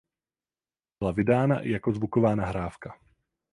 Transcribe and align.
Byla 0.99 1.11
vydána 1.11 1.61
i 1.61 1.71
jako 1.71 1.91
zvuková 1.93 2.35
nahrávka. 2.35 2.99